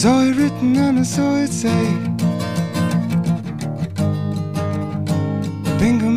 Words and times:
Saw 0.00 0.20
it 0.22 0.36
written 0.36 0.76
and 0.76 1.00
I 1.00 1.02
saw 1.02 1.34
it 1.38 1.52
say, 1.52 1.82
Bingo 5.80 6.08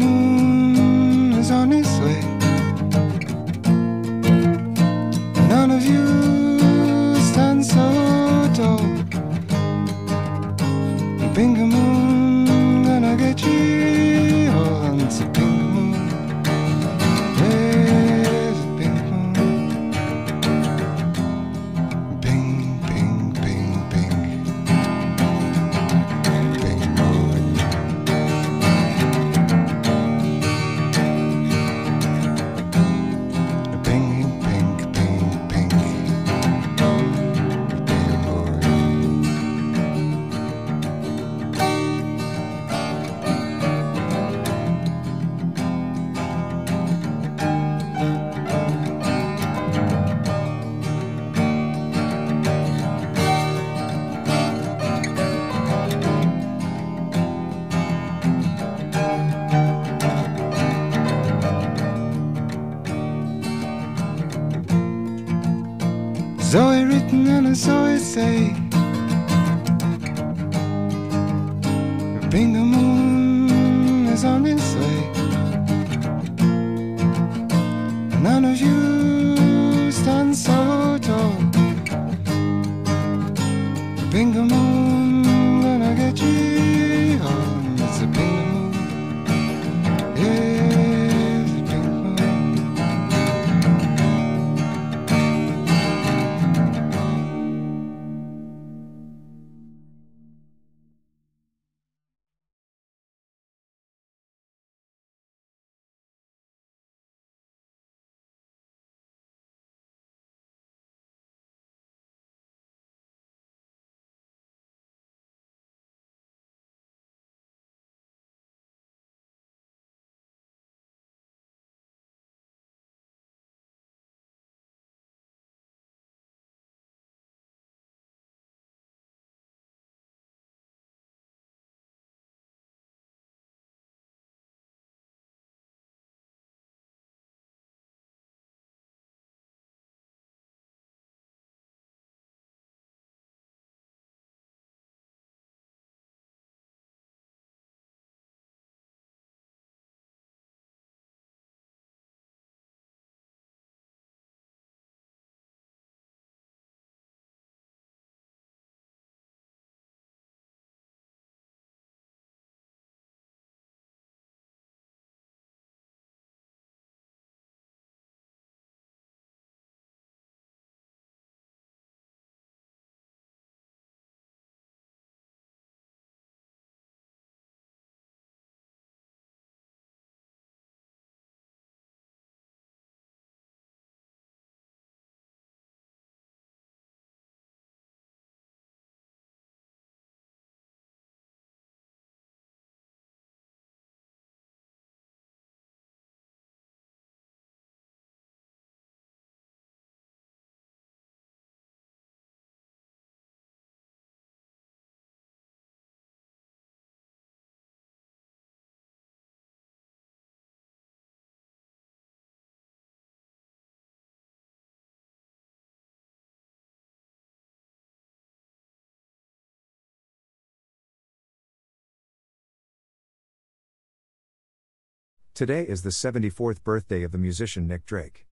Today 225.34 225.64
is 225.64 225.82
the 225.82 225.92
74th 225.92 226.62
birthday 226.62 227.04
of 227.04 227.14
the 227.14 227.18
musician 227.18 227.66
Nick 227.66 227.86
Drake. 227.86 228.28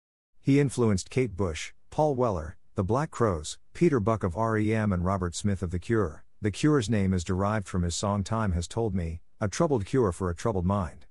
He 0.41 0.61
influenced 0.61 1.09
Kate 1.09 1.35
Bush, 1.35 1.73
Paul 1.89 2.15
Weller, 2.15 2.55
the 2.75 2.85
Black 2.85 3.11
Crowes, 3.11 3.57
Peter 3.73 3.99
Buck 3.99 4.23
of 4.23 4.37
REM, 4.37 4.93
and 4.93 5.03
Robert 5.03 5.35
Smith 5.35 5.61
of 5.61 5.71
The 5.71 5.77
Cure. 5.77 6.23
The 6.41 6.51
Cure's 6.51 6.89
name 6.89 7.13
is 7.13 7.25
derived 7.25 7.67
from 7.67 7.83
his 7.83 7.97
song 7.97 8.23
Time 8.23 8.53
Has 8.53 8.65
Told 8.65 8.95
Me, 8.95 9.19
a 9.41 9.49
troubled 9.49 9.85
cure 9.85 10.13
for 10.13 10.29
a 10.29 10.35
troubled 10.35 10.65
mind. 10.65 11.05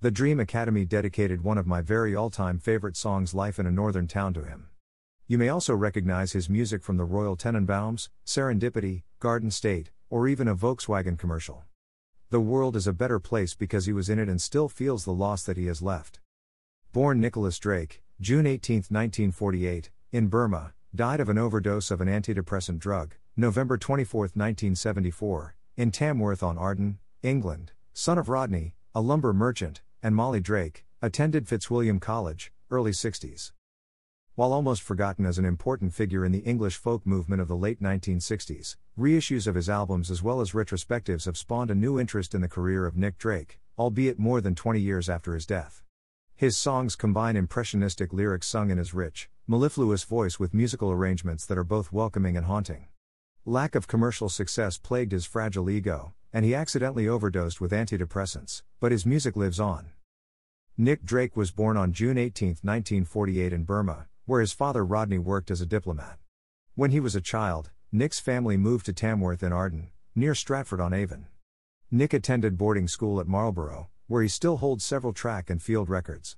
The 0.00 0.12
Dream 0.12 0.38
Academy 0.38 0.84
dedicated 0.84 1.42
one 1.42 1.58
of 1.58 1.66
my 1.66 1.82
very 1.82 2.14
all 2.14 2.30
time 2.30 2.60
favorite 2.60 2.96
songs, 2.96 3.34
Life 3.34 3.58
in 3.58 3.66
a 3.66 3.72
Northern 3.72 4.06
Town, 4.06 4.32
to 4.34 4.44
him. 4.44 4.68
You 5.26 5.38
may 5.38 5.48
also 5.48 5.74
recognize 5.74 6.32
his 6.32 6.48
music 6.48 6.84
from 6.84 6.98
the 6.98 7.04
Royal 7.04 7.36
Tenenbaums, 7.36 8.10
Serendipity, 8.24 9.02
Garden 9.18 9.50
State, 9.50 9.90
or 10.08 10.28
even 10.28 10.46
a 10.46 10.54
Volkswagen 10.54 11.18
commercial. 11.18 11.64
The 12.28 12.40
world 12.40 12.74
is 12.74 12.88
a 12.88 12.92
better 12.92 13.20
place 13.20 13.54
because 13.54 13.86
he 13.86 13.92
was 13.92 14.08
in 14.08 14.18
it 14.18 14.28
and 14.28 14.42
still 14.42 14.68
feels 14.68 15.04
the 15.04 15.12
loss 15.12 15.44
that 15.44 15.56
he 15.56 15.66
has 15.66 15.80
left. 15.80 16.18
Born 16.92 17.20
Nicholas 17.20 17.56
Drake, 17.56 18.02
June 18.20 18.46
18, 18.46 18.76
1948, 18.88 19.90
in 20.10 20.26
Burma, 20.26 20.72
died 20.92 21.20
of 21.20 21.28
an 21.28 21.38
overdose 21.38 21.92
of 21.92 22.00
an 22.00 22.08
antidepressant 22.08 22.80
drug, 22.80 23.14
November 23.36 23.78
24, 23.78 24.22
1974, 24.22 25.54
in 25.76 25.92
Tamworth 25.92 26.42
on 26.42 26.58
Arden, 26.58 26.98
England, 27.22 27.70
son 27.92 28.18
of 28.18 28.28
Rodney, 28.28 28.74
a 28.92 29.00
lumber 29.00 29.32
merchant, 29.32 29.82
and 30.02 30.16
Molly 30.16 30.40
Drake, 30.40 30.84
attended 31.00 31.46
Fitzwilliam 31.46 32.00
College, 32.00 32.50
early 32.72 32.90
60s. 32.90 33.52
While 34.36 34.52
almost 34.52 34.82
forgotten 34.82 35.24
as 35.24 35.38
an 35.38 35.46
important 35.46 35.94
figure 35.94 36.22
in 36.22 36.30
the 36.30 36.40
English 36.40 36.76
folk 36.76 37.06
movement 37.06 37.40
of 37.40 37.48
the 37.48 37.56
late 37.56 37.80
1960s, 37.80 38.76
reissues 38.98 39.46
of 39.46 39.54
his 39.54 39.70
albums 39.70 40.10
as 40.10 40.22
well 40.22 40.42
as 40.42 40.52
retrospectives 40.52 41.24
have 41.24 41.38
spawned 41.38 41.70
a 41.70 41.74
new 41.74 41.98
interest 41.98 42.34
in 42.34 42.42
the 42.42 42.48
career 42.48 42.84
of 42.84 42.98
Nick 42.98 43.16
Drake, 43.16 43.58
albeit 43.78 44.18
more 44.18 44.42
than 44.42 44.54
20 44.54 44.78
years 44.78 45.08
after 45.08 45.32
his 45.32 45.46
death. 45.46 45.82
His 46.34 46.54
songs 46.54 46.96
combine 46.96 47.34
impressionistic 47.34 48.12
lyrics 48.12 48.46
sung 48.46 48.68
in 48.68 48.76
his 48.76 48.92
rich, 48.92 49.30
mellifluous 49.46 50.04
voice 50.04 50.38
with 50.38 50.52
musical 50.52 50.92
arrangements 50.92 51.46
that 51.46 51.56
are 51.56 51.64
both 51.64 51.90
welcoming 51.90 52.36
and 52.36 52.44
haunting. 52.44 52.88
Lack 53.46 53.74
of 53.74 53.88
commercial 53.88 54.28
success 54.28 54.76
plagued 54.76 55.12
his 55.12 55.24
fragile 55.24 55.70
ego, 55.70 56.12
and 56.30 56.44
he 56.44 56.54
accidentally 56.54 57.08
overdosed 57.08 57.62
with 57.62 57.72
antidepressants, 57.72 58.64
but 58.80 58.92
his 58.92 59.06
music 59.06 59.34
lives 59.34 59.58
on. 59.58 59.92
Nick 60.76 61.04
Drake 61.04 61.38
was 61.38 61.50
born 61.50 61.78
on 61.78 61.94
June 61.94 62.18
18, 62.18 62.48
1948, 62.60 63.54
in 63.54 63.64
Burma, 63.64 64.08
where 64.26 64.40
his 64.40 64.52
father 64.52 64.84
Rodney 64.84 65.18
worked 65.18 65.50
as 65.50 65.60
a 65.60 65.66
diplomat. 65.66 66.18
When 66.74 66.90
he 66.90 67.00
was 67.00 67.16
a 67.16 67.20
child, 67.20 67.70
Nick's 67.90 68.20
family 68.20 68.56
moved 68.56 68.86
to 68.86 68.92
Tamworth 68.92 69.42
in 69.42 69.52
Arden, 69.52 69.88
near 70.14 70.34
Stratford 70.34 70.80
on 70.80 70.92
Avon. 70.92 71.26
Nick 71.90 72.12
attended 72.12 72.58
boarding 72.58 72.88
school 72.88 73.20
at 73.20 73.28
Marlborough, 73.28 73.88
where 74.08 74.22
he 74.22 74.28
still 74.28 74.58
holds 74.58 74.84
several 74.84 75.12
track 75.12 75.48
and 75.48 75.62
field 75.62 75.88
records. 75.88 76.36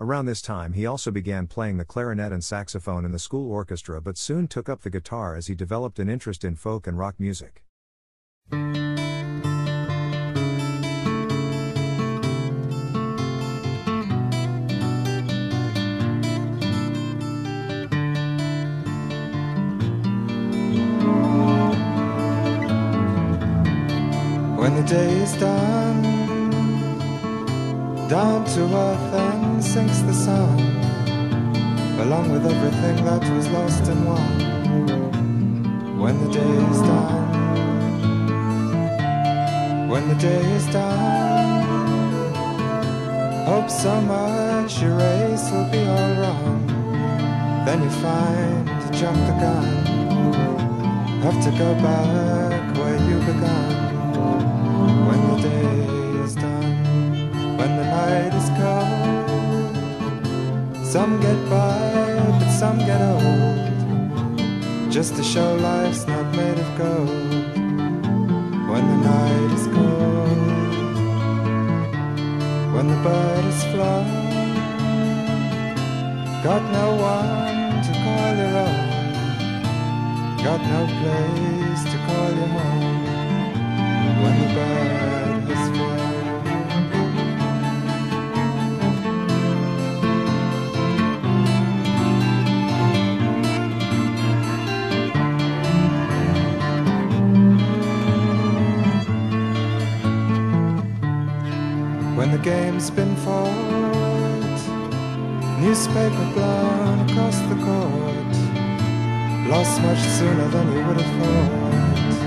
Around 0.00 0.26
this 0.26 0.40
time, 0.40 0.72
he 0.72 0.86
also 0.86 1.10
began 1.10 1.46
playing 1.46 1.76
the 1.76 1.84
clarinet 1.84 2.32
and 2.32 2.42
saxophone 2.42 3.04
in 3.04 3.12
the 3.12 3.18
school 3.18 3.50
orchestra 3.50 4.00
but 4.00 4.16
soon 4.16 4.48
took 4.48 4.68
up 4.68 4.82
the 4.82 4.90
guitar 4.90 5.36
as 5.36 5.48
he 5.48 5.54
developed 5.54 5.98
an 5.98 6.08
interest 6.08 6.44
in 6.44 6.56
folk 6.56 6.86
and 6.86 6.98
rock 6.98 7.16
music. 7.18 7.64
The 24.78 24.84
day 24.84 25.12
is 25.22 25.32
done, 25.38 26.02
down 28.08 28.44
to 28.44 28.60
earth 28.62 29.14
and 29.14 29.64
sinks 29.64 29.98
the 30.02 30.12
sun, 30.12 30.56
along 31.98 32.30
with 32.30 32.46
everything 32.46 33.04
that 33.04 33.24
was 33.34 33.48
lost 33.48 33.88
and 33.88 34.06
won. 34.06 34.38
When 35.98 36.16
the 36.22 36.30
day 36.30 36.54
is 36.70 36.80
done, 36.92 37.28
when 39.88 40.08
the 40.10 40.14
day 40.14 40.44
is 40.58 40.66
done, 40.68 41.64
hope 43.46 43.68
so 43.68 44.00
much 44.02 44.80
your 44.80 44.96
race 44.96 45.50
will 45.50 45.68
be 45.72 45.82
all 45.94 46.14
wrong 46.20 46.66
Then 47.66 47.82
you 47.82 47.90
find 47.90 48.68
you 48.68 48.90
jumped 49.00 49.26
the 49.26 49.36
gun, 49.44 49.66
have 51.24 51.38
to 51.46 51.50
go 51.58 51.74
back 51.82 52.76
where 52.76 52.98
you 53.08 53.18
began 53.26 53.77
day 55.42 55.78
is 56.24 56.34
done, 56.34 56.76
when 57.58 57.76
the 57.76 57.84
night 57.84 58.34
is 58.40 58.48
cold. 58.58 59.76
Some 60.84 61.20
get 61.20 61.38
by, 61.50 61.78
but 62.38 62.50
some 62.50 62.78
get 62.78 63.00
old. 63.00 63.58
Just 64.90 65.16
to 65.16 65.22
show 65.22 65.54
life's 65.56 66.06
not 66.06 66.26
made 66.34 66.58
of 66.58 66.78
gold. 66.78 67.08
When 68.70 68.84
the 68.92 68.98
night 69.12 69.50
is 69.58 69.66
cold, 69.76 70.38
when 72.74 72.86
the 72.92 72.98
bird 73.06 73.44
is 73.52 73.62
flown, 73.70 74.08
got 76.42 76.62
no 76.80 76.88
one 77.14 77.82
to 77.86 77.92
call 78.04 78.32
your 78.42 78.54
own, 78.66 78.86
got 80.46 80.60
no 80.74 80.80
place 81.00 81.82
to 81.92 81.96
call 82.06 82.30
your 82.38 82.50
home 82.56 82.98
when 84.22 84.34
the 84.40 84.48
bird 84.54 85.07
newspaper 105.78 106.26
blown 106.34 106.98
across 107.08 107.38
the 107.50 107.54
court, 107.54 108.34
lost 109.48 109.80
much 109.82 110.00
sooner 110.18 110.48
than 110.48 110.72
you 110.72 110.82
would 110.84 111.00
have 111.00 111.12
thought. 111.20 112.18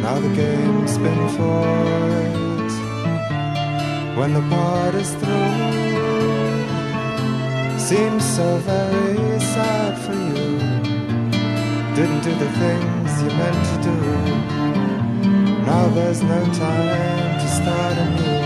Now 0.00 0.18
the 0.18 0.30
game's 0.34 0.96
been 0.96 1.28
fought. 1.36 2.72
When 4.16 4.32
the 4.32 4.40
part 4.48 4.94
is 4.94 5.10
through, 5.20 6.64
seems 7.78 8.24
so 8.24 8.56
very 8.64 9.40
sad 9.40 9.98
for 10.04 10.14
you. 10.14 10.58
Didn't 11.98 12.22
do 12.22 12.34
the 12.44 12.50
things 12.62 13.10
you 13.22 13.30
meant 13.42 13.64
to 13.72 13.78
do. 13.88 13.98
Now 15.66 15.84
there's 15.88 16.22
no 16.22 16.40
time 16.54 17.40
to 17.42 17.48
start 17.58 17.98
anew. 18.04 18.40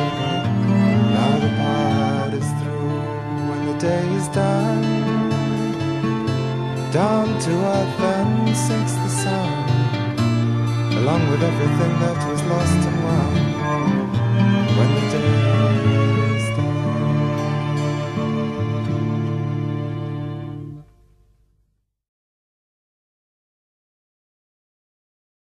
Now 1.15 1.33
the 1.39 1.51
part 1.63 2.35
is 2.35 2.49
through. 2.61 2.72
Day 3.83 4.15
is 4.15 4.29
done, 4.29 5.31
down 6.93 7.27
to 7.41 7.51
earth 7.51 8.01
and 8.01 8.57
sinks 8.57 8.93
the 8.93 9.09
sun 9.09 9.73
along 10.99 11.29
with 11.29 11.43
everything 11.43 11.99
that 11.99 12.31
was 12.31 12.41
lost 12.45 12.87
and 12.89 13.03
won 13.03 13.35
when 14.77 14.95
the 14.95 15.01
day 15.11 15.35
is 16.37 16.47
done. 16.57 16.85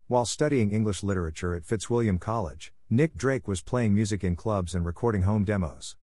While 0.08 0.26
studying 0.26 0.70
English 0.70 1.02
literature 1.02 1.56
at 1.56 1.66
Fitzwilliam 1.66 2.20
College, 2.20 2.72
Nick 2.88 3.16
Drake 3.16 3.48
was 3.48 3.64
playing 3.64 3.96
music 3.96 4.24
in 4.24 4.36
clubs 4.36 4.76
and 4.76 4.86
recording 4.86 5.24
home 5.24 5.44
demos. 5.44 5.96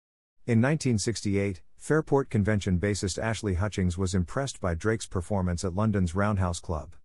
In 0.47 0.61
1968, 0.61 1.63
Fairport 1.85 2.31
Convention 2.31 2.81
bassist 2.81 3.23
Ashley 3.23 3.57
Hutchings 3.57 3.99
was 3.99 4.15
impressed 4.15 4.59
by 4.59 4.73
Drake's 4.73 5.05
performance 5.05 5.67
at 5.67 5.75
London's 5.75 6.15
Roundhouse 6.15 6.59
Club. 6.59 6.97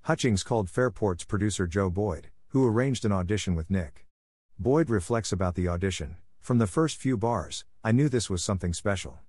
Hutchings 0.00 0.42
called 0.42 0.68
Fairport's 0.68 1.22
producer 1.22 1.68
Joe 1.68 1.88
Boyd, 1.88 2.30
who 2.48 2.66
arranged 2.66 3.04
an 3.04 3.12
audition 3.12 3.54
with 3.54 3.70
Nick. 3.70 4.08
Boyd 4.58 4.90
reflects 4.90 5.30
about 5.30 5.54
the 5.54 5.68
audition 5.68 6.16
From 6.40 6.58
the 6.58 6.66
first 6.66 6.96
few 6.96 7.16
bars, 7.16 7.64
I 7.84 7.92
knew 7.92 8.08
this 8.08 8.28
was 8.28 8.42
something 8.42 8.72
special. 8.72 9.20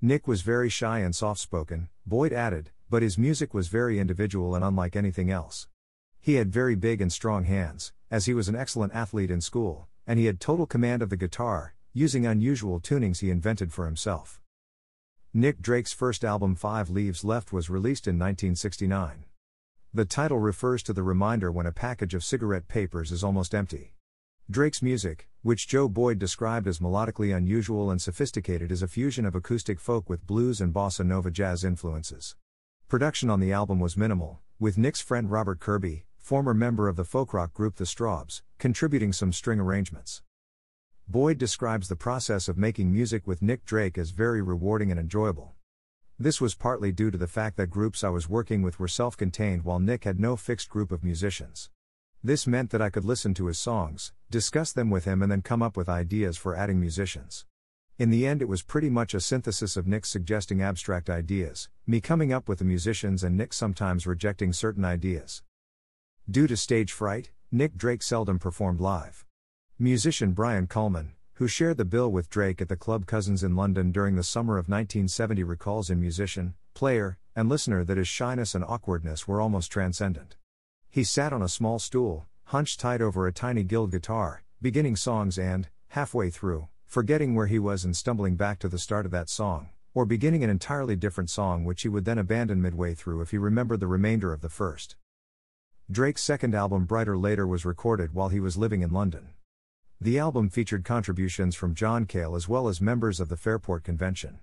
Nick 0.00 0.26
was 0.26 0.40
very 0.40 0.70
shy 0.70 1.00
and 1.00 1.14
soft 1.14 1.38
spoken, 1.38 1.90
Boyd 2.06 2.32
added, 2.32 2.70
but 2.88 3.02
his 3.02 3.18
music 3.18 3.52
was 3.52 3.68
very 3.68 3.98
individual 3.98 4.54
and 4.54 4.64
unlike 4.64 4.96
anything 4.96 5.30
else. 5.30 5.68
He 6.18 6.36
had 6.36 6.50
very 6.50 6.76
big 6.76 7.02
and 7.02 7.12
strong 7.12 7.44
hands, 7.44 7.92
as 8.10 8.24
he 8.24 8.32
was 8.32 8.48
an 8.48 8.56
excellent 8.56 8.94
athlete 8.94 9.30
in 9.30 9.42
school, 9.42 9.86
and 10.06 10.18
he 10.18 10.24
had 10.24 10.40
total 10.40 10.64
command 10.64 11.02
of 11.02 11.10
the 11.10 11.18
guitar, 11.18 11.74
using 11.92 12.24
unusual 12.24 12.80
tunings 12.80 13.20
he 13.20 13.28
invented 13.28 13.70
for 13.70 13.84
himself. 13.84 14.40
Nick 15.38 15.60
Drake's 15.60 15.92
first 15.92 16.24
album 16.24 16.54
Five 16.54 16.88
Leaves 16.88 17.22
Left 17.22 17.52
was 17.52 17.68
released 17.68 18.06
in 18.06 18.14
1969. 18.14 19.26
The 19.92 20.06
title 20.06 20.38
refers 20.38 20.82
to 20.84 20.94
the 20.94 21.02
reminder 21.02 21.52
when 21.52 21.66
a 21.66 21.72
package 21.72 22.14
of 22.14 22.24
cigarette 22.24 22.68
papers 22.68 23.12
is 23.12 23.22
almost 23.22 23.54
empty. 23.54 23.92
Drake's 24.50 24.80
music, 24.80 25.28
which 25.42 25.68
Joe 25.68 25.90
Boyd 25.90 26.18
described 26.18 26.66
as 26.66 26.78
melodically 26.78 27.36
unusual 27.36 27.90
and 27.90 28.00
sophisticated, 28.00 28.72
is 28.72 28.80
a 28.80 28.88
fusion 28.88 29.26
of 29.26 29.34
acoustic 29.34 29.78
folk 29.78 30.08
with 30.08 30.26
blues 30.26 30.58
and 30.62 30.72
bossa 30.72 31.04
nova 31.04 31.30
jazz 31.30 31.64
influences. 31.64 32.34
Production 32.88 33.28
on 33.28 33.38
the 33.38 33.52
album 33.52 33.78
was 33.78 33.94
minimal, 33.94 34.40
with 34.58 34.78
Nick's 34.78 35.02
friend 35.02 35.30
Robert 35.30 35.60
Kirby, 35.60 36.06
former 36.16 36.54
member 36.54 36.88
of 36.88 36.96
the 36.96 37.04
folk 37.04 37.34
rock 37.34 37.52
group 37.52 37.76
The 37.76 37.84
Strawbs, 37.84 38.40
contributing 38.56 39.12
some 39.12 39.34
string 39.34 39.60
arrangements. 39.60 40.22
Boyd 41.08 41.38
describes 41.38 41.86
the 41.86 41.94
process 41.94 42.48
of 42.48 42.58
making 42.58 42.92
music 42.92 43.28
with 43.28 43.40
Nick 43.40 43.64
Drake 43.64 43.96
as 43.96 44.10
very 44.10 44.42
rewarding 44.42 44.90
and 44.90 44.98
enjoyable. 44.98 45.54
This 46.18 46.40
was 46.40 46.56
partly 46.56 46.90
due 46.90 47.12
to 47.12 47.18
the 47.18 47.28
fact 47.28 47.56
that 47.56 47.68
groups 47.68 48.02
I 48.02 48.08
was 48.08 48.28
working 48.28 48.60
with 48.60 48.80
were 48.80 48.88
self 48.88 49.16
contained 49.16 49.62
while 49.62 49.78
Nick 49.78 50.02
had 50.02 50.18
no 50.18 50.34
fixed 50.34 50.68
group 50.68 50.90
of 50.90 51.04
musicians. 51.04 51.70
This 52.24 52.44
meant 52.48 52.70
that 52.70 52.82
I 52.82 52.90
could 52.90 53.04
listen 53.04 53.34
to 53.34 53.46
his 53.46 53.56
songs, 53.56 54.12
discuss 54.30 54.72
them 54.72 54.90
with 54.90 55.04
him, 55.04 55.22
and 55.22 55.30
then 55.30 55.42
come 55.42 55.62
up 55.62 55.76
with 55.76 55.88
ideas 55.88 56.36
for 56.36 56.56
adding 56.56 56.80
musicians. 56.80 57.44
In 57.98 58.10
the 58.10 58.26
end, 58.26 58.42
it 58.42 58.48
was 58.48 58.62
pretty 58.62 58.90
much 58.90 59.14
a 59.14 59.20
synthesis 59.20 59.76
of 59.76 59.86
Nick 59.86 60.06
suggesting 60.06 60.60
abstract 60.60 61.08
ideas, 61.08 61.68
me 61.86 62.00
coming 62.00 62.32
up 62.32 62.48
with 62.48 62.58
the 62.58 62.64
musicians, 62.64 63.22
and 63.22 63.36
Nick 63.36 63.52
sometimes 63.52 64.08
rejecting 64.08 64.52
certain 64.52 64.84
ideas. 64.84 65.44
Due 66.28 66.48
to 66.48 66.56
stage 66.56 66.90
fright, 66.90 67.30
Nick 67.52 67.76
Drake 67.76 68.02
seldom 68.02 68.40
performed 68.40 68.80
live. 68.80 69.25
Musician 69.78 70.32
Brian 70.32 70.66
Cullman, 70.66 71.12
who 71.34 71.46
shared 71.46 71.76
the 71.76 71.84
bill 71.84 72.10
with 72.10 72.30
Drake 72.30 72.62
at 72.62 72.68
the 72.70 72.78
Club 72.78 73.04
Cousins 73.04 73.42
in 73.42 73.54
London 73.54 73.92
during 73.92 74.16
the 74.16 74.22
summer 74.22 74.54
of 74.54 74.70
1970, 74.70 75.44
recalls 75.44 75.90
in 75.90 76.00
musician, 76.00 76.54
player, 76.72 77.18
and 77.34 77.50
listener 77.50 77.84
that 77.84 77.98
his 77.98 78.08
shyness 78.08 78.54
and 78.54 78.64
awkwardness 78.64 79.28
were 79.28 79.38
almost 79.38 79.70
transcendent. 79.70 80.36
He 80.88 81.04
sat 81.04 81.30
on 81.30 81.42
a 81.42 81.48
small 81.50 81.78
stool, 81.78 82.24
hunched 82.44 82.80
tight 82.80 83.02
over 83.02 83.26
a 83.26 83.32
tiny 83.32 83.64
Guild 83.64 83.90
guitar, 83.90 84.44
beginning 84.62 84.96
songs 84.96 85.38
and, 85.38 85.68
halfway 85.88 86.30
through, 86.30 86.68
forgetting 86.86 87.34
where 87.34 87.46
he 87.46 87.58
was 87.58 87.84
and 87.84 87.94
stumbling 87.94 88.34
back 88.34 88.58
to 88.60 88.70
the 88.70 88.78
start 88.78 89.04
of 89.04 89.12
that 89.12 89.28
song, 89.28 89.68
or 89.92 90.06
beginning 90.06 90.42
an 90.42 90.48
entirely 90.48 90.96
different 90.96 91.28
song 91.28 91.66
which 91.66 91.82
he 91.82 91.90
would 91.90 92.06
then 92.06 92.16
abandon 92.16 92.62
midway 92.62 92.94
through 92.94 93.20
if 93.20 93.30
he 93.30 93.36
remembered 93.36 93.80
the 93.80 93.86
remainder 93.86 94.32
of 94.32 94.40
the 94.40 94.48
first. 94.48 94.96
Drake's 95.90 96.22
second 96.22 96.54
album 96.54 96.86
Bryter 96.86 97.20
Layter 97.20 97.46
was 97.46 97.66
recorded 97.66 98.14
while 98.14 98.30
he 98.30 98.40
was 98.40 98.56
living 98.56 98.80
in 98.80 98.90
London. 98.90 99.34
The 99.98 100.18
album 100.18 100.50
featured 100.50 100.84
contributions 100.84 101.54
from 101.54 101.74
John 101.74 102.04
Cale 102.04 102.36
as 102.36 102.46
well 102.46 102.68
as 102.68 102.82
members 102.82 103.18
of 103.18 103.30
the 103.30 103.36
Fairport 103.36 103.82
Convention. 103.82 104.40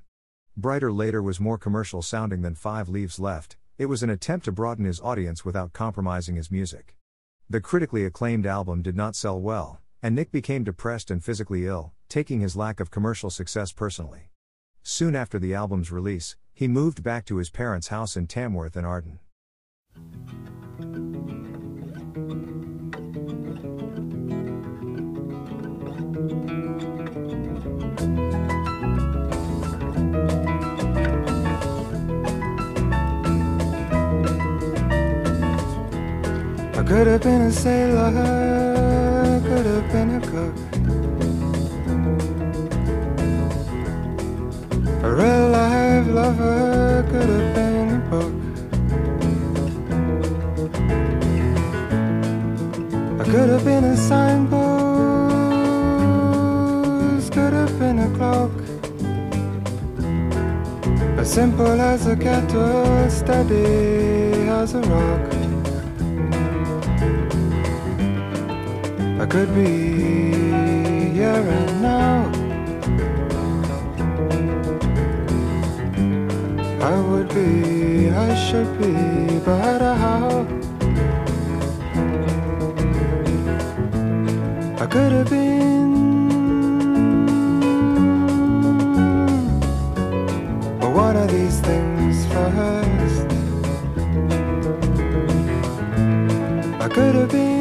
Bryter 0.59 0.91
Layter 0.91 1.21
was 1.21 1.39
more 1.39 1.59
commercial 1.59 2.01
sounding 2.01 2.41
than 2.41 2.55
Five 2.55 2.89
Leaves 2.89 3.19
Left, 3.19 3.55
it 3.77 3.85
was 3.85 4.01
an 4.01 4.09
attempt 4.09 4.45
to 4.45 4.51
broaden 4.51 4.85
his 4.85 4.99
audience 4.99 5.45
without 5.45 5.71
compromising 5.71 6.37
his 6.37 6.49
music. 6.49 6.95
The 7.47 7.61
critically 7.61 8.03
acclaimed 8.03 8.47
album 8.47 8.81
did 8.81 8.95
not 8.95 9.15
sell 9.15 9.39
well, 9.39 9.79
and 10.01 10.15
Nick 10.15 10.31
became 10.31 10.63
depressed 10.63 11.11
and 11.11 11.23
physically 11.23 11.67
ill, 11.67 11.93
taking 12.09 12.39
his 12.39 12.55
lack 12.55 12.79
of 12.79 12.89
commercial 12.89 13.29
success 13.29 13.71
personally. 13.71 14.31
Soon 14.81 15.15
after 15.15 15.37
the 15.37 15.53
album's 15.53 15.91
release, 15.91 16.35
he 16.51 16.67
moved 16.67 17.03
back 17.03 17.25
to 17.25 17.37
his 17.37 17.51
parents' 17.51 17.89
house 17.89 18.17
in 18.17 18.25
Tamworth 18.25 18.75
and 18.75 18.87
Arden. 18.87 19.19
Could 36.93 37.07
have 37.07 37.23
been 37.23 37.41
a 37.41 37.51
sailor, 37.51 38.11
could 39.47 39.65
have 39.65 39.91
been 39.91 40.11
a 40.11 40.21
cook. 40.31 40.55
A 45.01 45.09
real 45.11 45.49
life 45.49 46.07
lover 46.07 47.03
could 47.09 47.29
have 47.35 47.55
been 47.55 47.89
a 47.95 47.99
book. 48.11 48.33
I 53.21 53.23
could 53.23 53.49
have 53.49 53.65
been 53.65 53.85
a 53.85 53.97
signpost, 53.97 54.51
could 57.33 57.53
have 57.53 57.79
been 57.79 57.97
a 58.07 58.09
cloak. 58.17 58.51
As 61.17 61.27
simple 61.33 61.81
as 61.81 62.05
a 62.05 62.15
kettle, 62.15 63.09
steady 63.09 64.47
as 64.47 64.75
a 64.75 64.81
rock. 64.81 65.32
Could 69.33 69.55
be 69.55 70.31
here 71.11 71.43
and 71.57 71.81
now. 71.81 72.31
I 76.79 76.99
would 76.99 77.29
be, 77.29 78.11
I 78.11 78.35
should 78.35 78.71
be, 78.77 79.39
but 79.39 79.81
how? 79.81 80.45
I 84.79 84.85
could 84.85 85.11
have 85.13 85.29
been. 85.31 85.93
But 90.79 90.91
one 90.91 91.15
of 91.17 91.31
these 91.31 91.59
things 91.61 92.23
first. 92.27 93.25
I 96.79 96.87
could 96.87 97.15
have 97.15 97.31
been. 97.31 97.52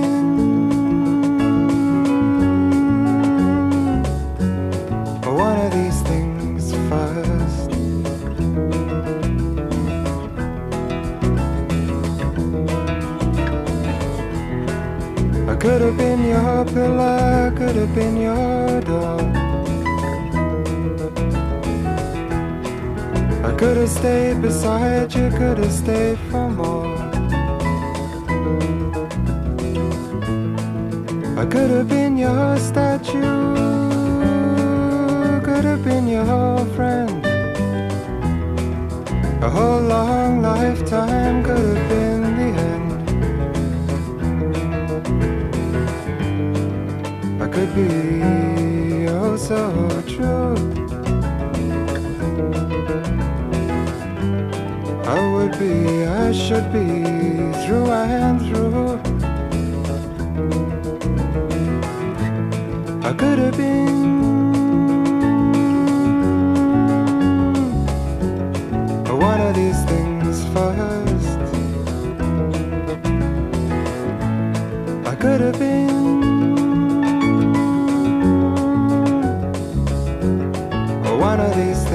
Could 15.83 15.89
have 15.89 15.99
been 15.99 16.29
your 16.29 16.65
pillar, 16.65 17.53
could 17.57 17.75
have 17.75 17.93
been 17.93 18.17
your 18.17 18.81
door. 18.83 19.21
I 23.45 23.53
could 23.57 23.77
have 23.79 23.89
stayed 23.89 24.41
beside 24.41 25.13
you, 25.13 25.29
could 25.31 25.59
have 25.59 25.73
stayed 25.73 26.19
for 26.31 26.49
more. 26.51 26.87
I 31.37 31.47
could 31.47 31.71
have 31.71 31.89
been 31.89 32.17
your 32.17 32.57
statue, 32.59 33.21
could 35.43 35.65
have 35.65 35.83
been 35.83 36.07
your 36.07 36.65
friend. 36.77 37.27
A 39.43 39.51
whole 39.51 39.81
long 39.81 40.43
lifetime 40.43 41.43
could 41.43 41.77
have 41.77 41.89
been 41.89 42.02
could 47.53 47.75
be 47.75 49.09
oh 49.09 49.37
so 49.37 49.61
true. 50.09 50.57
I 55.05 55.19
would 55.33 55.59
be, 55.59 56.05
I 56.07 56.33
should 56.33 56.73
be 56.73 56.89
through 57.63 57.91
and 57.91 58.41
through. 58.47 58.93
I 63.05 63.13
could 63.13 63.39
have 63.39 63.57
been. 63.59 64.03
One 69.31 69.41
of 69.41 69.55
these 69.55 69.81
things 69.85 70.43
first. 70.55 71.39
I 75.07 75.15
could 75.17 75.41
have 75.43 75.59
been. 75.59 76.22
Of 81.53 81.92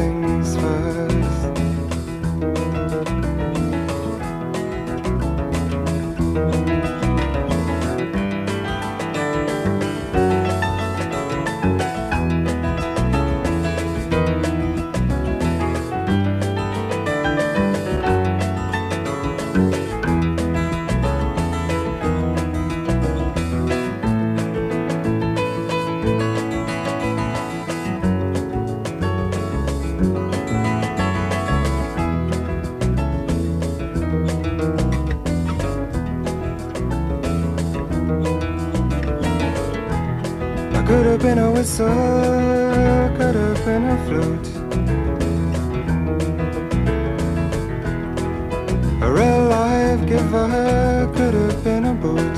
giver 50.28 51.10
could 51.16 51.34
have 51.34 51.64
been 51.64 51.86
a 51.86 51.94
boot. 51.94 52.38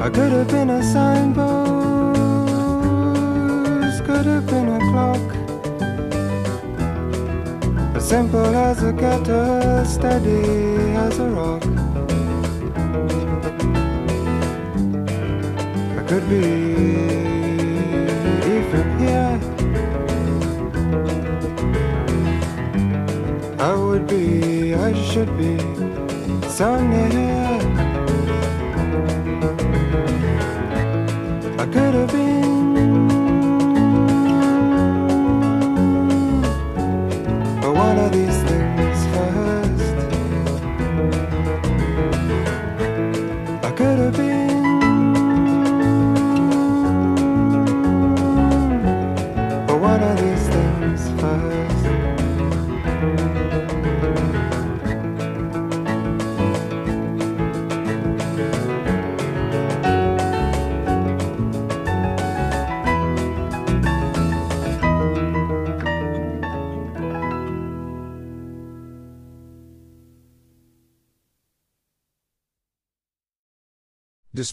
I 0.00 0.08
could 0.10 0.32
have 0.32 0.48
been 0.48 0.70
a 0.70 0.82
signpost, 0.82 1.64
could 4.04 4.26
have 4.26 4.46
been 4.46 4.68
a 4.68 4.78
clock. 4.90 5.34
As 7.96 8.08
simple 8.08 8.54
as 8.54 8.82
a 8.82 8.92
kettle, 8.92 9.84
steady 9.84 10.94
as 10.94 11.18
a 11.18 11.28
rock. 11.28 11.64
I 15.98 16.02
could 16.08 16.28
be 16.28 17.35
should 25.16 25.38
be 25.38 25.56
near. 27.08 27.58
I 31.58 31.64
could 31.72 31.94
have 31.94 32.15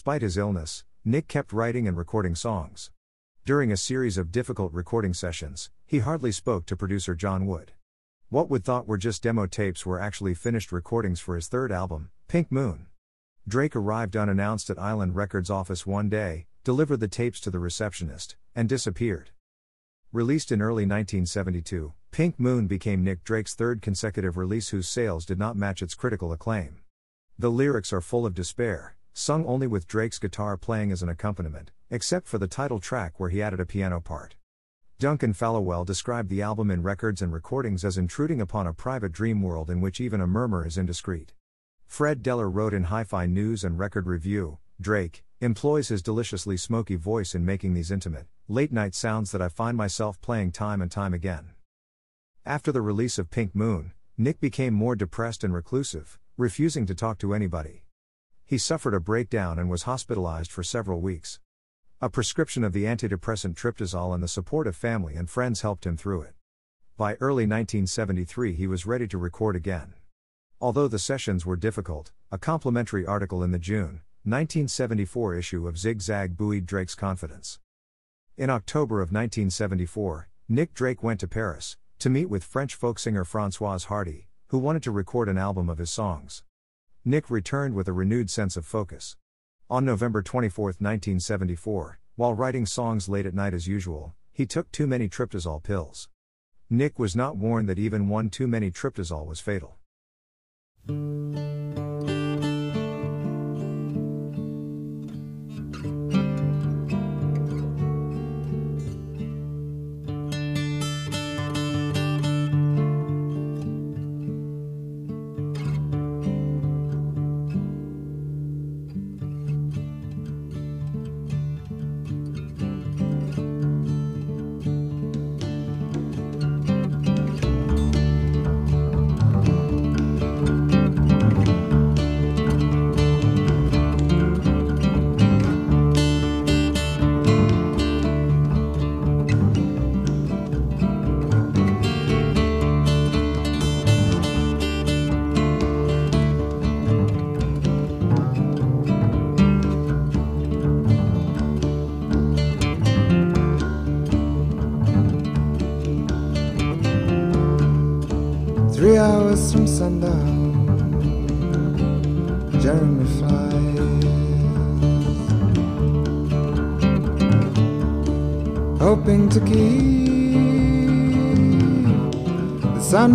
Despite 0.04 0.20
his 0.20 0.36
illness, 0.36 0.84
Nick 1.02 1.28
kept 1.28 1.50
writing 1.50 1.88
and 1.88 1.96
recording 1.96 2.34
songs. 2.34 2.90
During 3.46 3.72
a 3.72 3.76
series 3.78 4.18
of 4.18 4.30
difficult 4.30 4.70
recording 4.74 5.14
sessions, 5.14 5.70
he 5.86 6.00
hardly 6.00 6.30
spoke 6.30 6.66
to 6.66 6.76
producer 6.76 7.14
John 7.14 7.46
Wood. 7.46 7.72
What 8.28 8.50
Wood 8.50 8.64
thought 8.64 8.86
were 8.86 8.98
just 8.98 9.22
demo 9.22 9.46
tapes 9.46 9.86
were 9.86 9.98
actually 9.98 10.34
finished 10.34 10.72
recordings 10.72 11.20
for 11.20 11.36
his 11.36 11.48
third 11.48 11.72
album, 11.72 12.10
Pink 12.28 12.52
Moon. 12.52 12.88
Drake 13.48 13.74
arrived 13.74 14.14
unannounced 14.14 14.68
at 14.68 14.78
Island 14.78 15.16
Records' 15.16 15.48
office 15.48 15.86
one 15.86 16.10
day, 16.10 16.48
delivered 16.64 17.00
the 17.00 17.08
tapes 17.08 17.40
to 17.40 17.50
the 17.50 17.58
receptionist, 17.58 18.36
and 18.54 18.68
disappeared. 18.68 19.30
Released 20.12 20.52
in 20.52 20.60
early 20.60 20.84
1972, 20.84 21.94
Pink 22.10 22.38
Moon 22.38 22.66
became 22.66 23.02
Nick 23.02 23.24
Drake's 23.24 23.54
third 23.54 23.80
consecutive 23.80 24.36
release 24.36 24.68
whose 24.68 24.86
sales 24.86 25.24
did 25.24 25.38
not 25.38 25.56
match 25.56 25.80
its 25.80 25.94
critical 25.94 26.30
acclaim. 26.30 26.80
The 27.38 27.50
lyrics 27.50 27.90
are 27.90 28.02
full 28.02 28.26
of 28.26 28.34
despair, 28.34 28.96
sung 29.14 29.46
only 29.46 29.66
with 29.66 29.86
Drake's 29.86 30.18
guitar 30.18 30.56
playing 30.56 30.92
as 30.92 31.02
an 31.02 31.08
accompaniment, 31.08 31.70
except 31.88 32.26
for 32.26 32.36
the 32.36 32.48
title 32.48 32.80
track 32.80 33.18
where 33.18 33.30
he 33.30 33.40
added 33.40 33.60
a 33.60 33.64
piano 33.64 34.00
part. 34.00 34.34
Duncan 34.98 35.32
Fallowell 35.32 35.84
described 35.84 36.28
the 36.28 36.42
album 36.42 36.70
in 36.70 36.82
records 36.82 37.22
and 37.22 37.32
recordings 37.32 37.84
as 37.84 37.96
intruding 37.96 38.40
upon 38.40 38.66
a 38.66 38.74
private 38.74 39.12
dream 39.12 39.40
world 39.40 39.70
in 39.70 39.80
which 39.80 40.00
even 40.00 40.20
a 40.20 40.26
murmur 40.26 40.66
is 40.66 40.76
indiscreet. 40.76 41.32
Fred 41.86 42.22
Dellar 42.22 42.52
wrote 42.52 42.74
in 42.74 42.84
Hi 42.84 43.04
Fi 43.04 43.26
News 43.26 43.62
and 43.62 43.78
Record 43.78 44.06
Review 44.06 44.58
Drake 44.80 45.22
employs 45.40 45.88
his 45.88 46.02
deliciously 46.02 46.56
smoky 46.56 46.96
voice 46.96 47.34
in 47.34 47.44
making 47.44 47.74
these 47.74 47.92
intimate, 47.92 48.26
late 48.48 48.72
night 48.72 48.94
sounds 48.94 49.30
that 49.30 49.42
I 49.42 49.48
find 49.48 49.76
myself 49.76 50.20
playing 50.20 50.50
time 50.50 50.82
and 50.82 50.90
time 50.90 51.14
again. 51.14 51.50
After 52.44 52.72
the 52.72 52.82
release 52.82 53.16
of 53.18 53.30
Pink 53.30 53.54
Moon, 53.54 53.92
Nick 54.18 54.40
became 54.40 54.74
more 54.74 54.96
depressed 54.96 55.44
and 55.44 55.54
reclusive, 55.54 56.18
refusing 56.36 56.86
to 56.86 56.94
talk 56.94 57.18
to 57.18 57.34
anybody. 57.34 57.83
He 58.46 58.58
suffered 58.58 58.92
a 58.92 59.00
breakdown 59.00 59.58
and 59.58 59.70
was 59.70 59.84
hospitalized 59.84 60.52
for 60.52 60.62
several 60.62 61.00
weeks. 61.00 61.40
A 62.00 62.10
prescription 62.10 62.62
of 62.62 62.74
the 62.74 62.84
antidepressant 62.84 63.54
Tryptizol 63.54 64.12
and 64.12 64.22
the 64.22 64.28
support 64.28 64.66
of 64.66 64.76
family 64.76 65.14
and 65.14 65.30
friends 65.30 65.62
helped 65.62 65.86
him 65.86 65.96
through 65.96 66.22
it. 66.22 66.34
By 66.98 67.14
early 67.14 67.44
1973, 67.44 68.52
he 68.52 68.66
was 68.66 68.84
ready 68.84 69.08
to 69.08 69.16
record 69.16 69.56
again. 69.56 69.94
Although 70.60 70.88
the 70.88 70.98
sessions 70.98 71.46
were 71.46 71.56
difficult, 71.56 72.12
a 72.30 72.38
complimentary 72.38 73.06
article 73.06 73.42
in 73.42 73.50
the 73.50 73.58
June 73.58 74.02
1974 74.24 75.34
issue 75.34 75.66
of 75.66 75.78
Zigzag 75.78 76.36
buoyed 76.36 76.66
Drake's 76.66 76.94
confidence. 76.94 77.58
In 78.36 78.50
October 78.50 78.96
of 78.96 79.08
1974, 79.08 80.28
Nick 80.48 80.74
Drake 80.74 81.02
went 81.02 81.20
to 81.20 81.28
Paris 81.28 81.78
to 81.98 82.10
meet 82.10 82.28
with 82.28 82.44
French 82.44 82.74
folk 82.74 82.98
singer 82.98 83.24
Françoise 83.24 83.86
Hardy, 83.86 84.28
who 84.48 84.58
wanted 84.58 84.82
to 84.82 84.90
record 84.90 85.30
an 85.30 85.38
album 85.38 85.70
of 85.70 85.78
his 85.78 85.90
songs. 85.90 86.42
Nick 87.06 87.28
returned 87.28 87.74
with 87.74 87.86
a 87.86 87.92
renewed 87.92 88.30
sense 88.30 88.56
of 88.56 88.64
focus. 88.64 89.14
On 89.68 89.84
November 89.84 90.22
24, 90.22 90.64
1974, 90.64 91.98
while 92.16 92.32
writing 92.32 92.64
songs 92.64 93.10
late 93.10 93.26
at 93.26 93.34
night 93.34 93.52
as 93.52 93.66
usual, 93.66 94.14
he 94.32 94.46
took 94.46 94.72
too 94.72 94.86
many 94.86 95.06
Tryptizol 95.06 95.62
pills. 95.62 96.08
Nick 96.70 96.98
was 96.98 97.14
not 97.14 97.36
warned 97.36 97.68
that 97.68 97.78
even 97.78 98.08
one 98.08 98.30
too 98.30 98.46
many 98.46 98.70
Tryptizol 98.70 99.26
was 99.26 99.38
fatal. 99.38 99.76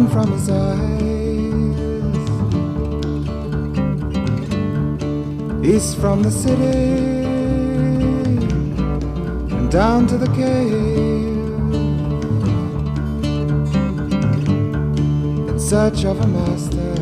The 0.03 0.09
from 0.09 0.31
his 0.31 0.49
eyes. 0.49 0.89
East 5.65 5.97
from 5.97 6.23
the 6.23 6.31
city 6.31 6.89
and 9.55 9.71
down 9.71 10.07
to 10.07 10.17
the 10.17 10.27
cave. 10.27 10.99
in 15.49 15.59
search 15.59 16.05
of 16.05 16.19
a 16.21 16.27
master, 16.27 16.98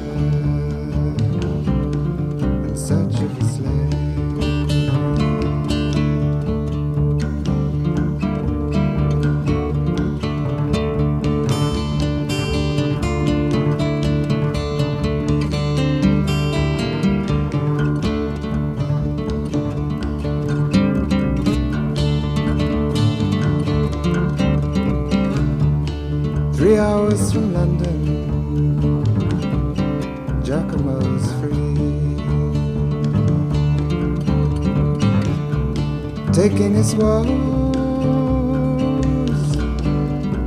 Taking 36.98 37.38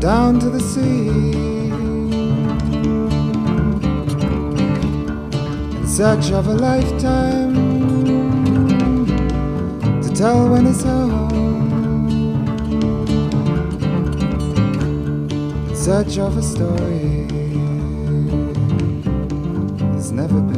down 0.00 0.40
to 0.40 0.50
the 0.50 0.58
sea. 0.58 1.06
In 5.76 5.86
search 5.86 6.32
of 6.32 6.48
a 6.48 6.54
lifetime 6.54 7.54
to 10.02 10.10
tell 10.12 10.48
when 10.48 10.66
he's 10.66 10.82
home. 10.82 11.30
In 15.68 15.76
search 15.76 16.18
of 16.18 16.36
a 16.36 16.42
story 16.42 17.28
that's 19.92 20.10
never 20.10 20.49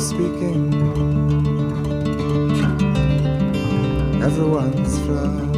speaking, 0.00 0.72
everyone's 4.22 4.98
flown. 5.00 5.52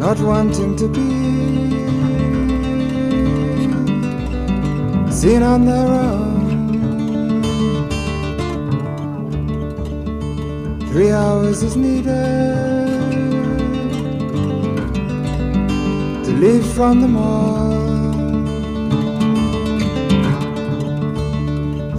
Not 0.00 0.18
wanting 0.18 0.74
to 0.76 0.88
be 0.88 1.10
seen 5.12 5.42
on 5.44 5.64
their 5.64 5.86
own. 5.86 6.40
Three 10.88 11.12
hours 11.12 11.62
is 11.62 11.76
needed 11.76 12.06
to 16.24 16.32
leave 16.32 16.66
from 16.74 17.00
the 17.00 17.08
mall. 17.08 17.79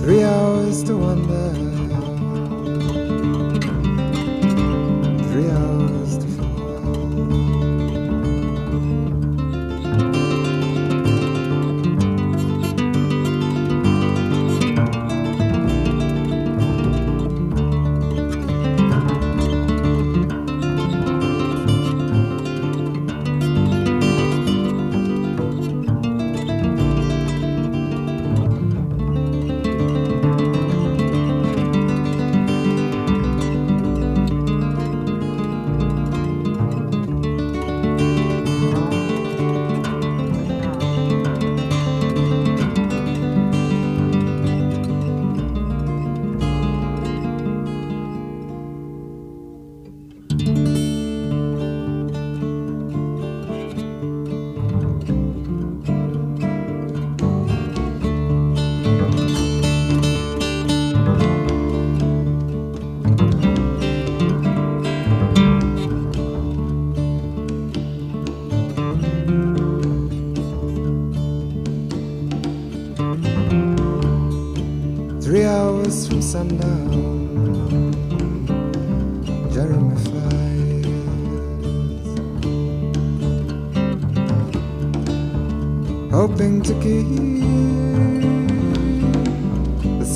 Three 0.01 0.23
hours 0.23 0.83
to 0.85 0.97
wonder. 0.97 1.30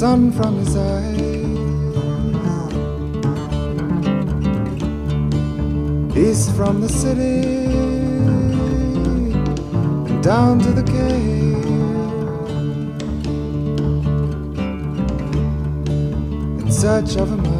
Sun 0.05 0.31
from 0.31 0.53
his 0.59 0.75
eyes. 0.75 1.19
East 6.15 6.55
from 6.55 6.79
the 6.79 6.89
city 7.03 7.39
and 10.07 10.23
down 10.23 10.59
to 10.59 10.71
the 10.79 10.85
cave. 10.97 11.65
in 16.61 16.71
search 16.71 17.11
of 17.23 17.27
a 17.31 17.37
master, 17.37 17.54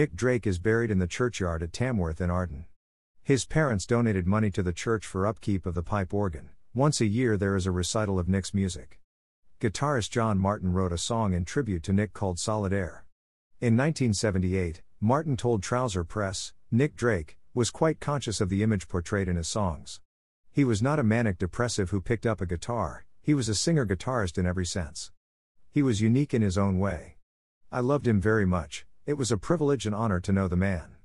Nick 0.00 0.16
Drake 0.16 0.46
is 0.46 0.58
buried 0.58 0.90
in 0.90 0.98
the 0.98 1.06
churchyard 1.06 1.62
at 1.62 1.74
Tamworth 1.74 2.22
in 2.22 2.30
Arden. 2.30 2.64
His 3.22 3.44
parents 3.44 3.84
donated 3.84 4.26
money 4.26 4.50
to 4.52 4.62
the 4.62 4.72
church 4.72 5.04
for 5.04 5.26
upkeep 5.26 5.66
of 5.66 5.74
the 5.74 5.82
pipe 5.82 6.14
organ. 6.14 6.48
Once 6.72 7.02
a 7.02 7.04
year 7.04 7.36
there 7.36 7.54
is 7.54 7.66
a 7.66 7.70
recital 7.70 8.18
of 8.18 8.26
Nick's 8.26 8.54
music. 8.54 8.98
Guitarist 9.60 10.10
John 10.10 10.38
Martyn 10.38 10.72
wrote 10.72 10.94
a 10.94 10.96
song 10.96 11.34
in 11.34 11.44
tribute 11.44 11.82
to 11.82 11.92
Nick 11.92 12.14
called 12.14 12.38
Solid 12.38 12.72
Air. 12.72 13.04
In 13.60 13.76
1978, 13.76 14.80
Martyn 15.02 15.36
told 15.36 15.62
Trouser 15.62 16.02
Press, 16.02 16.54
Nick 16.70 16.96
Drake 16.96 17.36
was 17.52 17.70
quite 17.70 18.00
conscious 18.00 18.40
of 18.40 18.48
the 18.48 18.62
image 18.62 18.88
portrayed 18.88 19.28
in 19.28 19.36
his 19.36 19.48
songs. 19.48 20.00
He 20.50 20.64
was 20.64 20.80
not 20.80 20.98
a 20.98 21.02
manic 21.04 21.36
depressive 21.36 21.90
who 21.90 22.00
picked 22.00 22.24
up 22.24 22.40
a 22.40 22.46
guitar, 22.46 23.04
he 23.20 23.34
was 23.34 23.50
a 23.50 23.54
singer 23.54 23.84
guitarist 23.84 24.38
in 24.38 24.46
every 24.46 24.64
sense. 24.64 25.12
He 25.70 25.82
was 25.82 26.00
unique 26.00 26.32
in 26.32 26.40
his 26.40 26.56
own 26.56 26.78
way. 26.78 27.18
I 27.70 27.80
loved 27.80 28.08
him 28.08 28.18
very 28.18 28.46
much, 28.46 28.86
it 29.06 29.14
was 29.14 29.32
a 29.32 29.38
privilege 29.38 29.86
and 29.86 29.94
honor 29.94 30.20
to 30.20 30.32
know 30.32 30.46
the 30.46 30.56
man. 30.56 30.96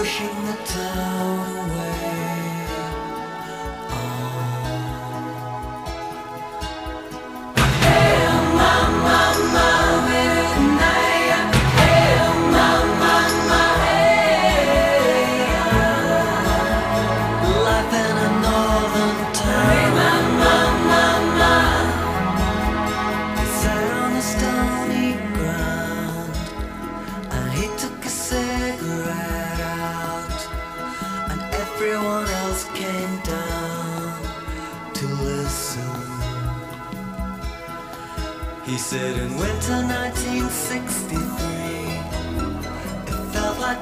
Pushing 0.00 0.46
the 0.46 0.56
town 0.64 1.70
away. 1.70 2.19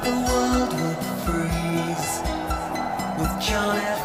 The 0.08 0.14
world 0.14 0.72
would 0.80 1.02
freeze 1.24 2.12
with 3.18 3.34
John 3.42 3.76
F. 3.76 3.97